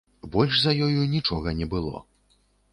[0.35, 2.05] Больш за ёю нічога не было.